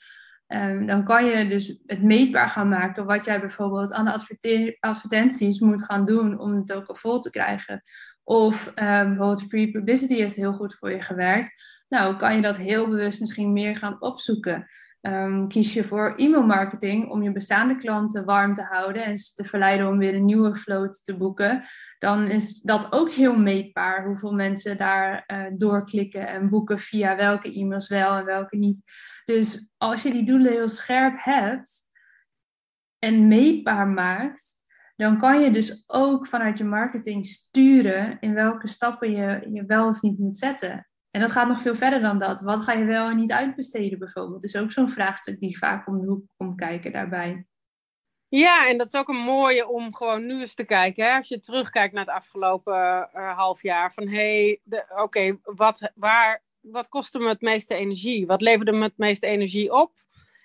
Um, 0.47 0.85
dan 0.85 1.03
kan 1.03 1.25
je 1.25 1.47
dus 1.47 1.77
het 1.85 2.03
meetbaar 2.03 2.49
gaan 2.49 2.69
maken 2.69 3.05
wat 3.05 3.25
jij 3.25 3.39
bijvoorbeeld 3.39 3.93
aan 3.93 4.05
de 4.05 4.77
advertenties 4.79 5.59
moet 5.59 5.83
gaan 5.83 6.05
doen 6.05 6.39
om 6.39 6.55
het 6.55 6.73
ook 6.73 6.85
al 6.85 6.95
vol 6.95 7.19
te 7.19 7.29
krijgen. 7.29 7.83
Of 8.23 8.67
um, 8.67 8.73
bijvoorbeeld 8.75 9.43
free 9.43 9.71
publicity 9.71 10.15
heeft 10.15 10.35
heel 10.35 10.53
goed 10.53 10.75
voor 10.75 10.91
je 10.91 11.01
gewerkt. 11.01 11.83
Nou, 11.89 12.17
kan 12.17 12.35
je 12.35 12.41
dat 12.41 12.57
heel 12.57 12.87
bewust 12.89 13.19
misschien 13.19 13.53
meer 13.53 13.77
gaan 13.77 14.01
opzoeken. 14.01 14.67
Um, 15.01 15.47
kies 15.47 15.73
je 15.73 15.83
voor 15.83 16.13
e-mailmarketing 16.15 17.09
om 17.09 17.23
je 17.23 17.31
bestaande 17.31 17.75
klanten 17.75 18.25
warm 18.25 18.53
te 18.53 18.61
houden 18.61 19.03
en 19.05 19.17
ze 19.17 19.33
te 19.33 19.43
verleiden 19.43 19.87
om 19.87 19.97
weer 19.97 20.15
een 20.15 20.25
nieuwe 20.25 20.55
float 20.55 21.05
te 21.05 21.17
boeken, 21.17 21.63
dan 21.99 22.27
is 22.27 22.61
dat 22.61 22.91
ook 22.91 23.11
heel 23.11 23.37
meetbaar 23.37 24.05
hoeveel 24.05 24.33
mensen 24.33 24.77
daar 24.77 25.23
uh, 25.27 25.45
doorklikken 25.53 26.27
en 26.27 26.49
boeken 26.49 26.79
via 26.79 27.15
welke 27.15 27.53
e-mails 27.53 27.87
wel 27.87 28.17
en 28.17 28.25
welke 28.25 28.57
niet. 28.57 28.81
Dus 29.25 29.69
als 29.77 30.03
je 30.03 30.11
die 30.11 30.25
doelen 30.25 30.51
heel 30.51 30.69
scherp 30.69 31.23
hebt 31.23 31.89
en 32.99 33.27
meetbaar 33.27 33.87
maakt, 33.87 34.59
dan 34.95 35.19
kan 35.19 35.41
je 35.41 35.51
dus 35.51 35.83
ook 35.87 36.27
vanuit 36.27 36.57
je 36.57 36.63
marketing 36.63 37.25
sturen 37.25 38.17
in 38.19 38.33
welke 38.33 38.67
stappen 38.67 39.11
je, 39.11 39.47
je 39.51 39.65
wel 39.65 39.87
of 39.87 40.01
niet 40.01 40.19
moet 40.19 40.37
zetten. 40.37 40.90
En 41.11 41.21
dat 41.21 41.31
gaat 41.31 41.47
nog 41.47 41.61
veel 41.61 41.75
verder 41.75 42.01
dan 42.01 42.19
dat. 42.19 42.41
Wat 42.41 42.63
ga 42.63 42.73
je 42.73 42.85
wel 42.85 43.09
en 43.09 43.15
niet 43.15 43.31
uitbesteden 43.31 43.99
bijvoorbeeld? 43.99 44.43
is 44.43 44.55
ook 44.55 44.71
zo'n 44.71 44.89
vraagstuk 44.89 45.39
die 45.39 45.57
vaak 45.57 45.87
om 45.87 46.01
de 46.01 46.07
hoek 46.07 46.23
komt 46.37 46.55
kijken 46.55 46.91
daarbij. 46.91 47.45
Ja, 48.27 48.67
en 48.67 48.77
dat 48.77 48.87
is 48.87 48.99
ook 48.99 49.09
een 49.09 49.15
mooie 49.15 49.67
om 49.67 49.95
gewoon 49.95 50.25
nu 50.25 50.39
eens 50.39 50.53
te 50.53 50.63
kijken. 50.63 51.05
Hè? 51.05 51.15
Als 51.15 51.27
je 51.27 51.39
terugkijkt 51.39 51.93
naar 51.93 52.05
het 52.05 52.13
afgelopen 52.13 53.09
uh, 53.13 53.37
half 53.37 53.61
jaar. 53.61 53.93
Van 53.93 54.07
hé, 54.07 54.59
hey, 54.69 54.85
oké, 55.01 55.37
wat, 55.43 55.91
waar, 55.95 56.43
wat 56.59 56.89
kostte 56.89 57.19
me 57.19 57.27
het 57.27 57.41
meeste 57.41 57.75
energie? 57.75 58.25
Wat 58.25 58.41
leverde 58.41 58.71
me 58.71 58.83
het 58.83 58.97
meeste 58.97 59.27
energie 59.27 59.73
op? 59.73 59.91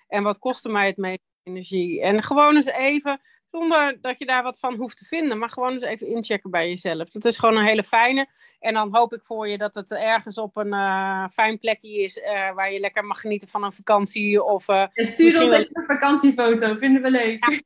En 0.07 0.23
wat 0.23 0.39
kostte 0.39 0.69
mij 0.69 0.87
het 0.87 0.97
meeste 0.97 1.25
energie? 1.43 2.01
En 2.01 2.23
gewoon 2.23 2.55
eens 2.55 2.65
even 2.65 3.21
Zonder 3.57 4.01
dat 4.01 4.19
je 4.19 4.25
daar 4.25 4.43
wat 4.43 4.59
van 4.59 4.75
hoeft 4.75 4.97
te 4.97 5.05
vinden, 5.05 5.37
maar 5.37 5.49
gewoon 5.49 5.73
eens 5.73 5.83
even 5.83 6.07
inchecken 6.07 6.51
bij 6.51 6.67
jezelf. 6.69 7.09
Dat 7.09 7.25
is 7.25 7.37
gewoon 7.37 7.57
een 7.57 7.65
hele 7.65 7.83
fijne. 7.83 8.27
En 8.59 8.73
dan 8.73 8.95
hoop 8.95 9.13
ik 9.13 9.23
voor 9.23 9.47
je 9.47 9.57
dat 9.57 9.75
het 9.75 9.91
ergens 9.91 10.37
op 10.37 10.57
een 10.57 10.73
uh, 10.73 11.27
fijn 11.27 11.59
plekje 11.59 12.03
is 12.03 12.17
uh, 12.17 12.53
waar 12.53 12.71
je 12.71 12.79
lekker 12.79 13.05
mag 13.05 13.21
genieten 13.21 13.47
van 13.47 13.63
een 13.63 13.73
vakantie. 13.73 14.43
Of, 14.43 14.67
uh, 14.67 14.85
stuur 14.93 15.41
ons 15.41 15.69
een 15.71 15.83
vakantiefoto, 15.83 16.75
vinden 16.75 17.01
we 17.01 17.09
leuk. 17.09 17.63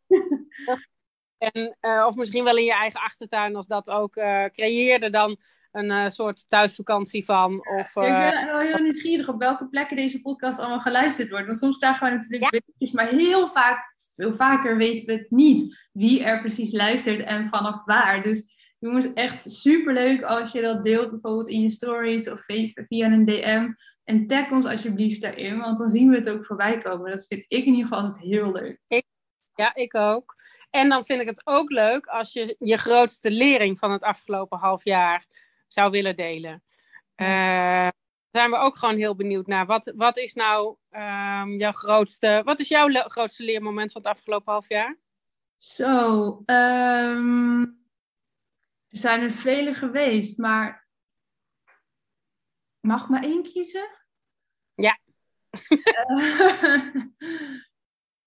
En, 1.38 1.78
of 2.06 2.16
misschien 2.16 2.44
wel 2.44 2.58
in 2.58 2.64
je 2.64 2.74
eigen 2.74 3.00
achtertuin, 3.00 3.56
als 3.56 3.68
dat 3.68 3.90
ook 3.90 4.14
creëerde 4.54 5.10
dan 5.10 5.38
een 5.72 6.12
soort 6.12 6.46
thuisvakantie 6.50 7.26
van. 7.26 7.54
Of, 7.54 7.88
ik 7.88 8.12
ben 8.12 8.46
wel 8.46 8.60
heel 8.60 8.84
nieuwsgierig 8.84 9.30
op 9.30 9.40
welke 9.40 9.68
plekken 9.68 9.96
deze 9.96 10.22
podcast 10.22 10.60
allemaal 10.60 10.82
geluisterd 10.82 11.30
wordt. 11.30 11.48
Want 11.48 11.60
soms 11.60 11.78
krijgen 11.78 12.08
we 12.08 12.14
natuurlijk 12.16 12.44
ja. 12.44 12.50
berichtjes, 12.50 12.92
maar 12.92 13.08
heel 13.08 13.48
vaak 13.48 13.94
veel 14.16 14.34
vaker 14.34 14.78
weten 14.78 15.08
we 15.08 15.14
het 15.14 15.32
niet 15.32 15.90
wie 15.92 16.24
er 16.24 16.40
precies 16.40 16.72
luistert 16.72 17.22
en 17.22 17.48
vanaf 17.48 17.86
waar. 17.86 18.24
Dus 18.24 18.48
jongens, 18.80 19.14
echt 19.14 19.52
super 19.52 19.94
leuk 19.94 20.24
als 20.24 20.52
je 20.52 20.62
dat 20.62 20.84
deelt, 20.84 21.10
bijvoorbeeld 21.10 21.50
in 21.50 21.62
je 21.62 21.70
stories 21.70 22.30
of 22.30 22.46
via 22.46 23.12
een 23.12 23.26
DM. 23.26 23.70
En 24.04 24.28
tag 24.28 24.52
ons 24.52 24.66
alsjeblieft 24.66 25.22
daarin, 25.22 25.58
want 25.58 25.78
dan 25.78 25.90
zien 25.90 26.10
we 26.10 26.16
het 26.16 26.30
ook 26.30 26.46
voorbij 26.46 26.78
komen. 26.78 27.12
Dat 27.12 27.26
vind 27.26 27.46
ik 27.48 27.66
in 27.66 27.74
ieder 27.74 27.84
geval 27.84 28.00
altijd 28.00 28.26
heel 28.26 28.52
leuk. 28.52 28.80
Ik, 28.88 29.06
ja, 29.56 29.76
ik 29.76 29.96
ook. 29.96 30.36
En 30.70 30.90
dan 30.90 31.06
vind 31.06 31.22
ik 31.22 31.28
het 31.28 31.42
ook 31.44 31.70
leuk 31.70 32.06
als 32.06 32.34
je 32.34 32.56
je 32.60 32.78
grootste 32.78 33.32
lering 33.32 33.80
van 33.80 33.92
het 33.92 34.04
afgelopen 34.04 34.58
half 34.58 34.84
jaar 34.84 35.26
zou 35.74 35.92
willen 35.92 36.16
delen. 36.16 36.64
Uh, 37.16 37.88
zijn 38.32 38.50
we 38.50 38.56
ook 38.56 38.78
gewoon 38.78 38.98
heel 38.98 39.16
benieuwd 39.16 39.48
naar. 39.48 39.66
Wat, 39.66 39.94
wat 39.96 40.18
is 40.18 40.34
nou 40.34 40.78
um, 40.90 41.58
jouw 41.58 41.72
grootste, 41.72 42.42
wat 42.46 42.60
is 42.60 42.68
jouw 42.68 42.90
grootste 42.90 43.44
leermoment 43.44 43.92
van 43.92 44.02
het 44.02 44.12
afgelopen 44.12 44.52
half 44.52 44.70
jaar? 44.70 44.98
Zo, 45.58 46.28
um, 46.46 47.62
er 48.88 48.98
zijn 48.98 49.22
er 49.22 49.32
vele 49.32 49.74
geweest, 49.74 50.38
maar 50.38 50.88
mag 52.80 53.10
maar 53.10 53.24
één 53.24 53.44
kiezen? 53.44 53.90
Ja. 54.74 55.00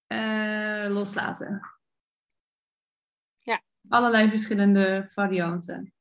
uh, 0.08 0.86
loslaten. 0.96 1.60
Ja. 3.38 3.62
Allerlei 3.88 4.28
verschillende 4.28 5.04
varianten 5.06 5.94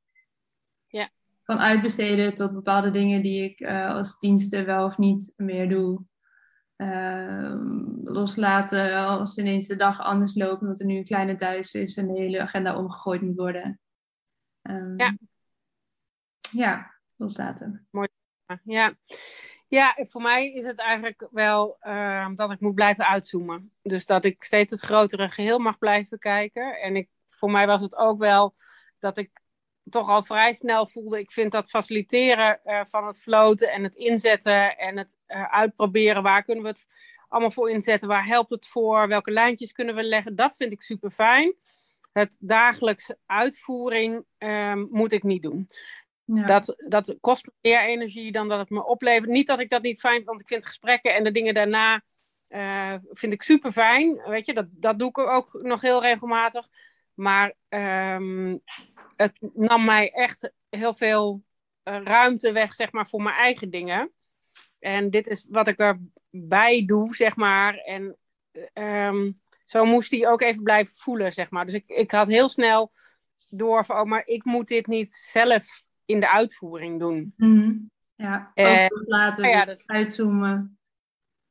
kan 1.44 1.58
uitbesteden 1.58 2.36
tot 2.36 2.54
bepaalde 2.54 2.92
dingen 2.92 3.22
die 3.22 3.44
ik 3.44 3.60
uh, 3.60 3.90
als 3.90 4.20
diensten 4.20 4.66
wel 4.66 4.86
of 4.86 4.98
niet 4.98 5.34
meer 5.36 5.70
doe. 5.70 6.02
Uh, 6.78 7.56
loslaten 8.04 8.96
als 9.06 9.38
ineens 9.38 9.68
de 9.68 9.76
dag 9.76 10.00
anders 10.00 10.36
loopt, 10.36 10.62
omdat 10.62 10.80
er 10.80 10.86
nu 10.86 10.98
een 10.98 11.04
kleine 11.04 11.36
thuis 11.36 11.74
is 11.74 11.98
en 11.98 12.08
de 12.08 12.20
hele 12.20 12.42
agenda 12.42 12.78
omgegooid 12.78 13.22
moet 13.22 13.36
worden. 13.36 13.80
Um, 14.62 15.00
ja. 15.00 15.18
Ja, 16.52 16.94
loslaten. 17.16 17.88
Mooi. 17.92 18.08
Ja. 18.64 18.94
Ja, 19.68 19.98
voor 20.00 20.22
mij 20.22 20.54
is 20.54 20.66
het 20.66 20.80
eigenlijk 20.80 21.28
wel 21.32 21.78
uh, 21.82 22.30
dat 22.36 22.52
ik 22.52 22.60
moet 22.60 22.76
blijven 22.76 23.08
uitzoomen. 23.08 23.72
Dus 23.82 24.06
dat 24.06 24.24
ik 24.24 24.44
steeds 24.44 24.72
het 24.72 24.82
grotere 24.82 25.30
geheel 25.30 25.60
mag 25.60 25.78
blijven 25.78 26.20
kijken. 26.20 26.82
En 26.82 26.96
ik, 26.96 27.10
voor 27.26 27.52
mij 27.52 27.68
was 27.68 27.82
het 27.82 27.96
ook 27.96 28.20
wel 28.20 28.54
dat 29.00 29.18
ik 29.18 29.43
toch 29.90 30.10
al 30.10 30.24
vrij 30.24 30.54
snel 30.54 30.88
voelde, 30.88 31.20
ik 31.20 31.32
vind 31.32 31.52
dat 31.52 31.70
faciliteren 31.70 32.60
uh, 32.66 32.82
van 32.84 33.06
het 33.06 33.22
floten 33.22 33.72
en 33.72 33.84
het 33.84 33.96
inzetten 33.96 34.78
en 34.78 34.98
het 34.98 35.16
uh, 35.28 35.54
uitproberen, 35.54 36.24
waar 36.24 36.44
kunnen 36.44 36.64
we 36.64 36.70
het 36.70 36.86
allemaal 37.28 37.52
voor 37.52 37.70
inzetten, 37.70 38.08
waar 38.08 38.26
helpt 38.26 38.50
het 38.50 38.68
voor, 38.68 39.08
welke 39.08 39.32
lijntjes 39.32 39.72
kunnen 39.72 39.96
we 39.96 40.04
leggen, 40.04 40.36
dat 40.36 40.56
vind 40.56 40.72
ik 40.72 40.82
super 40.82 41.12
fijn. 41.12 41.56
Het 42.14 42.38
dagelijks 42.42 43.14
uitvoering 43.26 44.26
um, 44.38 44.88
moet 44.92 45.12
ik 45.12 45.24
niet 45.24 45.42
doen. 45.42 45.70
Ja. 46.26 46.46
Dat, 46.46 46.76
dat 46.88 47.18
kost 47.22 47.46
me 47.46 47.52
meer 47.62 47.82
energie 47.82 48.32
dan 48.32 48.50
dat 48.50 48.60
het 48.60 48.70
me 48.70 48.86
oplevert. 48.86 49.30
Niet 49.30 49.48
dat 49.48 49.60
ik 49.60 49.70
dat 49.70 49.82
niet 49.82 50.00
fijn 50.00 50.16
vind, 50.16 50.26
want 50.26 50.40
ik 50.40 50.48
vind 50.48 50.66
gesprekken 50.66 51.16
en 51.16 51.24
de 51.24 51.32
dingen 51.32 51.54
daarna 51.54 52.02
uh, 52.50 52.94
vind 53.10 53.34
ik 53.34 53.42
super 53.42 53.72
fijn. 53.72 54.22
Weet 54.26 54.46
je, 54.46 54.54
dat, 54.54 54.66
dat 54.70 55.00
doe 55.00 55.10
ik 55.10 55.18
ook 55.18 55.60
nog 55.62 55.82
heel 55.82 56.02
regelmatig. 56.02 56.68
Maar 57.14 57.54
um, 57.70 58.62
het 59.24 59.54
nam 59.54 59.86
mij 59.86 60.12
echt 60.12 60.52
heel 60.70 60.94
veel 60.94 61.44
uh, 61.84 62.02
ruimte 62.04 62.52
weg, 62.52 62.74
zeg 62.74 62.92
maar, 62.92 63.08
voor 63.08 63.22
mijn 63.22 63.36
eigen 63.36 63.70
dingen. 63.70 64.12
En 64.80 65.10
dit 65.10 65.28
is 65.28 65.46
wat 65.50 65.68
ik 65.68 65.80
erbij 65.80 66.86
doe, 66.86 67.16
zeg 67.16 67.36
maar. 67.36 67.76
En 67.78 68.18
um, 68.74 69.34
zo 69.66 69.86
moest 69.86 70.12
hij 70.12 70.28
ook 70.28 70.42
even 70.42 70.64
blijven 70.64 70.96
voelen, 70.96 71.34
zeg 71.34 71.50
maar. 71.50 71.66
Dus 71.66 71.74
ik, 71.74 71.88
ik 71.88 72.12
had 72.12 72.28
heel 72.28 72.50
snel 72.50 72.92
door 73.50 73.86
van, 73.86 74.00
oh, 74.00 74.06
maar 74.06 74.24
ik 74.26 74.44
moet 74.44 74.68
dit 74.68 74.88
niet 74.88 75.14
zelf 75.14 75.84
in 76.06 76.20
de 76.20 76.30
uitvoering 76.30 77.00
doen. 77.00 77.34
Mm 77.38 77.60
-hmm. 77.60 77.92
Ja, 78.16 78.52
laten, 78.90 79.50
ja, 79.50 79.66
dus 79.66 79.88
uitzoomen. 79.88 80.78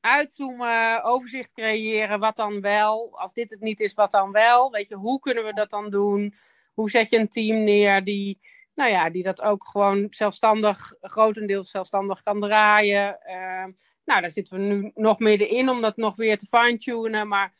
Uitzoomen, 0.01 1.03
overzicht 1.05 1.53
creëren, 1.53 2.21
wat 2.21 2.37
dan 2.37 2.61
wel. 2.61 3.19
Als 3.19 3.33
dit 3.33 3.51
het 3.51 3.61
niet 3.61 3.81
is, 3.81 3.95
wat 3.95 4.11
dan 4.11 4.33
wel. 4.33 4.71
Weet 4.71 4.89
je, 4.89 4.97
hoe 4.97 5.21
kunnen 5.21 5.45
we 5.45 5.53
dat 5.53 5.71
dan 5.71 5.91
doen? 5.91 6.35
Hoe 6.75 6.91
zet 6.91 7.11
je 7.11 7.19
een 7.19 7.29
team 7.29 7.65
neer 7.65 8.05
die, 8.05 8.41
nou 8.75 8.91
ja, 8.91 9.11
die 9.11 9.23
dat 9.23 9.43
ook 9.43 9.67
gewoon 9.67 10.07
zelfstandig, 10.11 10.95
grotendeels 11.01 11.71
zelfstandig 11.71 12.23
kan 12.23 12.41
draaien. 12.41 13.19
Uh, 13.27 13.65
nou, 14.05 14.21
daar 14.21 14.31
zitten 14.31 14.59
we 14.59 14.65
nu 14.65 14.91
nog 14.95 15.19
middenin 15.19 15.69
om 15.69 15.81
dat 15.81 15.97
nog 15.97 16.17
weer 16.17 16.39
te 16.39 16.47
fine-tunen. 16.47 17.29
Maar 17.29 17.55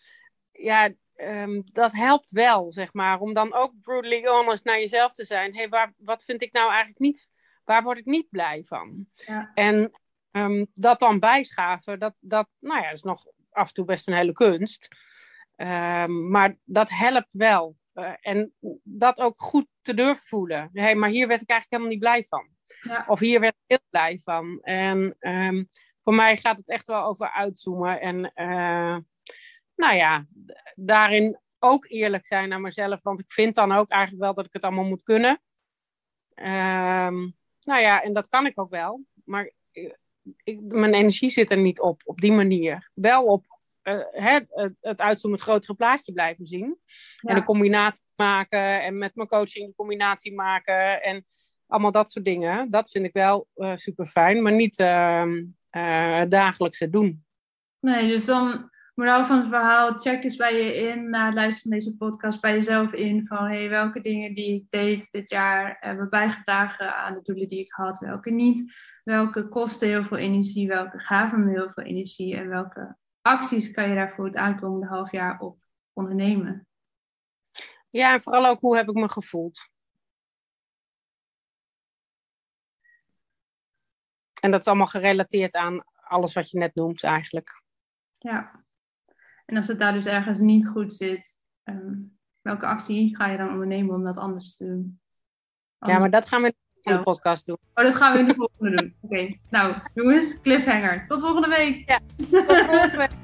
ja, 0.53 0.91
um, 1.17 1.63
dat 1.73 1.93
helpt 1.93 2.31
wel, 2.31 2.73
zeg 2.73 2.93
maar. 2.93 3.21
Om 3.21 3.33
dan 3.33 3.55
ook 3.55 3.81
brutally 3.81 4.27
honest 4.27 4.65
naar 4.65 4.79
jezelf 4.79 5.13
te 5.13 5.25
zijn. 5.25 5.55
hey, 5.55 5.69
waar, 5.69 5.95
wat 5.97 6.25
vind 6.25 6.43
ik 6.43 6.53
nou 6.53 6.69
eigenlijk 6.69 6.99
niet, 6.99 7.29
waar 7.65 7.83
word 7.83 7.99
ik 7.99 8.05
niet 8.05 8.31
blij 8.31 8.65
van? 8.65 9.07
Ja. 9.15 9.51
En 9.55 9.91
um, 10.31 10.67
dat 10.75 11.01
dan 11.01 11.19
bijschaven, 11.19 11.99
dat, 11.99 12.15
dat, 12.21 12.49
nou 12.59 12.83
ja, 12.83 12.91
is 12.91 13.03
nog 13.03 13.27
af 13.51 13.69
en 13.69 13.75
toe 13.75 13.85
best 13.85 14.09
een 14.09 14.15
hele 14.15 14.33
kunst. 14.33 14.89
Um, 15.57 16.31
maar 16.31 16.57
dat 16.65 16.91
helpt 16.91 17.35
wel. 17.35 17.77
Uh, 17.95 18.13
en 18.21 18.53
dat 18.83 19.21
ook 19.21 19.41
goed 19.41 19.67
te 19.83 19.95
durven 19.95 20.27
voelen. 20.27 20.71
Hey, 20.73 20.95
maar 20.95 21.09
hier 21.09 21.29
werd 21.29 21.41
ik 21.41 21.49
eigenlijk 21.49 21.71
helemaal 21.71 21.91
niet 21.91 21.99
blij 21.99 22.25
van. 22.25 22.49
Ja. 22.83 23.05
Of 23.09 23.19
hier 23.19 23.41
werd 23.41 23.55
ik 23.55 23.63
heel 23.67 23.87
blij 23.91 24.19
van. 24.19 24.61
En 24.61 25.17
um, 25.21 25.69
voor 26.03 26.15
mij 26.15 26.37
gaat 26.37 26.57
het 26.57 26.69
echt 26.69 26.87
wel 26.87 27.05
over 27.05 27.33
uitzoomen. 27.33 28.01
En 28.01 28.33
uh, 28.35 28.97
nou 29.75 29.95
ja, 29.95 30.27
daarin 30.75 31.39
ook 31.59 31.87
eerlijk 31.89 32.27
zijn 32.27 32.49
naar 32.49 32.61
mezelf. 32.61 33.03
Want 33.03 33.19
ik 33.19 33.33
vind 33.33 33.55
dan 33.55 33.73
ook 33.73 33.91
eigenlijk 33.91 34.23
wel 34.23 34.35
dat 34.35 34.45
ik 34.47 34.53
het 34.53 34.65
allemaal 34.65 34.85
moet 34.85 35.03
kunnen. 35.03 35.41
Um, 36.35 37.37
nou 37.61 37.81
ja, 37.81 38.03
en 38.03 38.13
dat 38.13 38.29
kan 38.29 38.47
ik 38.47 38.61
ook 38.61 38.71
wel. 38.71 39.05
Maar 39.25 39.53
ik, 40.43 40.61
mijn 40.61 40.95
energie 40.95 41.31
zit 41.31 41.51
er 41.51 41.59
niet 41.59 41.81
op, 41.81 42.01
op 42.05 42.21
die 42.21 42.33
manier. 42.33 42.91
Wel 42.95 43.25
op 43.25 43.52
het, 43.83 44.47
het 44.81 45.01
uitzoomen, 45.01 45.39
het 45.39 45.49
grotere 45.49 45.75
plaatje 45.75 46.13
blijven 46.13 46.47
zien. 46.47 46.79
Ja. 47.17 47.31
En 47.31 47.35
de 47.35 47.45
combinatie 47.45 48.05
maken 48.17 48.83
en 48.83 48.99
met 48.99 49.15
mijn 49.15 49.29
coaching 49.29 49.67
de 49.67 49.75
combinatie 49.75 50.35
maken 50.35 51.03
en 51.03 51.25
allemaal 51.67 51.93
dat 51.93 52.11
soort 52.11 52.25
dingen. 52.25 52.71
Dat 52.71 52.91
vind 52.91 53.05
ik 53.05 53.13
wel 53.13 53.49
uh, 53.57 53.75
super 53.75 54.07
fijn, 54.07 54.43
maar 54.43 54.53
niet 54.53 54.81
uh, 54.81 56.23
dagelijkse 56.29 56.91
doen. 56.91 57.25
Nee, 57.81 58.09
dus 58.09 58.25
dan, 58.25 58.71
moraal 58.95 59.25
van 59.25 59.39
het 59.39 59.49
verhaal, 59.49 59.99
check 59.99 60.23
eens 60.23 60.37
bij 60.37 60.55
je 60.55 60.75
in 60.75 61.11
na 61.11 61.27
het 61.27 61.35
luisteren 61.35 61.71
van 61.71 61.79
deze 61.79 61.97
podcast, 61.97 62.41
bij 62.41 62.55
jezelf 62.55 62.93
in 62.93 63.27
van 63.27 63.47
hey, 63.47 63.69
welke 63.69 64.01
dingen 64.01 64.35
die 64.35 64.55
ik 64.55 64.67
deed 64.71 65.11
dit 65.11 65.31
jaar 65.31 65.77
hebben 65.81 66.11
bijgedragen 66.11 66.97
aan 66.97 67.15
de 67.15 67.23
doelen 67.23 67.49
die 67.49 67.61
ik 67.61 67.73
had, 67.73 67.99
welke 67.99 68.31
niet. 68.31 68.75
Welke 69.05 69.49
kosten 69.49 69.89
heel 69.89 70.05
veel 70.05 70.17
energie, 70.17 70.69
welke 70.69 70.99
gaven 70.99 71.45
me 71.45 71.51
heel 71.51 71.71
veel 71.71 71.85
energie 71.85 72.37
en 72.37 72.49
welke 72.49 72.97
acties 73.23 73.71
kan 73.71 73.89
je 73.89 73.95
daarvoor 73.95 74.25
het 74.25 74.37
aankomende 74.37 74.87
half 74.87 75.11
jaar 75.11 75.41
op 75.41 75.65
ondernemen? 75.93 76.67
Ja, 77.91 78.13
en 78.13 78.21
vooral 78.21 78.47
ook 78.47 78.61
hoe 78.61 78.77
heb 78.77 78.89
ik 78.89 78.95
me 78.95 79.09
gevoeld? 79.09 79.71
En 84.41 84.51
dat 84.51 84.61
is 84.61 84.67
allemaal 84.67 84.87
gerelateerd 84.87 85.55
aan 85.55 85.85
alles 85.95 86.33
wat 86.33 86.51
je 86.51 86.59
net 86.59 86.75
noemt 86.75 87.03
eigenlijk. 87.03 87.63
Ja. 88.13 88.65
En 89.47 89.57
als 89.57 89.67
het 89.67 89.79
daar 89.79 89.93
dus 89.93 90.07
ergens 90.07 90.39
niet 90.41 90.69
goed 90.69 90.95
zit, 90.95 91.45
um, 91.65 92.19
welke 92.41 92.67
actie 92.67 93.17
ga 93.17 93.27
je 93.27 93.37
dan 93.37 93.51
ondernemen 93.51 93.95
om 93.95 94.05
dat 94.05 94.17
anders 94.17 94.57
te 94.57 94.65
doen? 94.65 95.01
Anders... 95.79 95.99
Ja, 95.99 95.99
maar 95.99 96.21
dat 96.21 96.29
gaan 96.29 96.43
we 96.43 96.55
in 96.83 96.97
de 96.97 97.03
podcast 97.03 97.47
doen. 97.47 97.57
Oh, 97.75 97.85
dat 97.85 97.95
gaan 97.95 98.13
we 98.13 98.19
in 98.19 98.27
de 98.27 98.35
volgende 98.35 98.77
doen. 98.77 98.95
Oké. 99.03 99.15
Okay. 99.15 99.39
Nou, 99.51 99.75
jongens, 99.95 100.41
cliffhanger. 100.41 101.07
Tot 101.07 101.21
volgende 101.21 101.49
week. 101.49 101.83
Ja, 101.87 102.01
tot 102.17 102.29
volgende 102.29 102.97
week. 102.97 103.11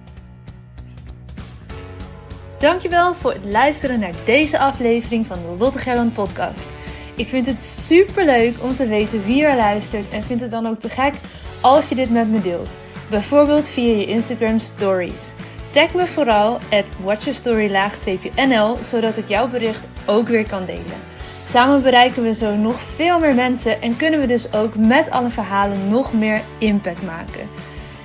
Dankjewel 2.58 3.14
voor 3.14 3.32
het 3.32 3.44
luisteren 3.44 4.00
naar 4.00 4.14
deze 4.24 4.58
aflevering 4.58 5.26
van 5.26 5.38
de 5.42 5.56
Lotte 5.58 5.78
Gerland 5.78 6.14
podcast. 6.14 6.68
Ik 7.16 7.28
vind 7.28 7.46
het 7.46 7.60
super 7.60 8.24
leuk 8.24 8.62
om 8.62 8.74
te 8.74 8.88
weten 8.88 9.24
wie 9.24 9.44
er 9.44 9.56
luistert 9.56 10.10
en 10.10 10.22
vind 10.22 10.40
het 10.40 10.50
dan 10.50 10.66
ook 10.66 10.78
te 10.78 10.88
gek 10.88 11.14
als 11.60 11.88
je 11.88 11.94
dit 11.94 12.10
met 12.10 12.28
me 12.28 12.40
deelt. 12.40 12.76
Bijvoorbeeld 13.10 13.68
via 13.68 13.96
je 13.96 14.06
Instagram 14.06 14.58
stories. 14.58 15.32
Tag 15.70 15.94
me 15.94 16.06
vooral 16.06 16.58
at 16.70 16.96
watchyourstory-nl, 17.02 18.76
zodat 18.76 19.16
ik 19.16 19.28
jouw 19.28 19.48
bericht 19.48 19.86
ook 20.06 20.28
weer 20.28 20.48
kan 20.48 20.64
delen. 20.64 21.07
Samen 21.50 21.82
bereiken 21.82 22.22
we 22.22 22.34
zo 22.34 22.54
nog 22.54 22.80
veel 22.80 23.18
meer 23.18 23.34
mensen 23.34 23.82
en 23.82 23.96
kunnen 23.96 24.20
we 24.20 24.26
dus 24.26 24.52
ook 24.52 24.74
met 24.74 25.10
alle 25.10 25.28
verhalen 25.28 25.88
nog 25.88 26.12
meer 26.12 26.40
impact 26.58 27.02
maken. 27.02 27.48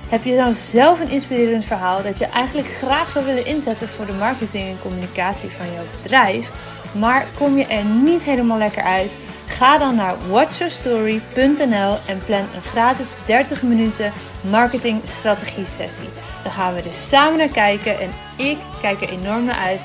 Heb 0.08 0.24
je 0.24 0.36
dan 0.36 0.54
zelf 0.54 1.00
een 1.00 1.10
inspirerend 1.10 1.64
verhaal 1.64 2.02
dat 2.02 2.18
je 2.18 2.24
eigenlijk 2.24 2.68
graag 2.68 3.10
zou 3.10 3.24
willen 3.24 3.46
inzetten 3.46 3.88
voor 3.88 4.06
de 4.06 4.12
marketing 4.12 4.68
en 4.68 4.80
communicatie 4.82 5.50
van 5.50 5.66
jouw 5.74 5.84
bedrijf, 6.02 6.50
maar 6.92 7.26
kom 7.38 7.56
je 7.58 7.66
er 7.66 7.84
niet 7.84 8.22
helemaal 8.22 8.58
lekker 8.58 8.82
uit? 8.82 9.12
Ga 9.46 9.78
dan 9.78 9.94
naar 9.94 10.14
watchyourstory.nl 10.28 11.98
en 12.06 12.18
plan 12.26 12.46
een 12.54 12.62
gratis 12.70 13.12
30 13.26 13.62
minuten 13.62 14.12
marketing 14.40 15.00
strategie 15.04 15.66
sessie. 15.66 16.08
Dan 16.42 16.52
gaan 16.52 16.74
we 16.74 16.82
er 16.82 16.94
samen 16.94 17.38
naar 17.38 17.48
kijken 17.48 18.00
en 18.00 18.10
ik 18.36 18.58
kijk 18.80 19.02
er 19.02 19.08
enorm 19.08 19.44
naar 19.44 19.58
uit 19.64 19.80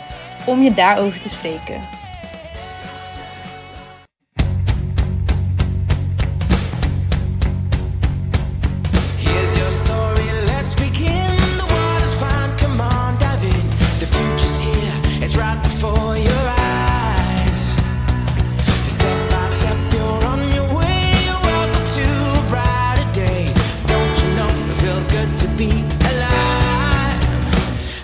om 0.46 0.62
je 0.62 0.74
daarover 0.74 1.20
te 1.20 1.30
spreken. 1.30 1.99